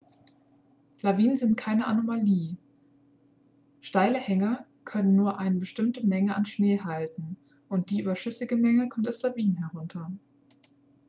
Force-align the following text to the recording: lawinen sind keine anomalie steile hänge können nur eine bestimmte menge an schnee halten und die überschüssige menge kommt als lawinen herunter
lawinen 1.03 1.37
sind 1.37 1.57
keine 1.57 1.85
anomalie 1.85 2.57
steile 3.81 4.17
hänge 4.17 4.65
können 4.83 5.15
nur 5.15 5.37
eine 5.37 5.59
bestimmte 5.59 6.03
menge 6.07 6.35
an 6.35 6.45
schnee 6.47 6.79
halten 6.81 7.37
und 7.69 7.91
die 7.91 8.01
überschüssige 8.01 8.55
menge 8.57 8.89
kommt 8.89 9.05
als 9.05 9.21
lawinen 9.21 9.57
herunter 9.57 10.11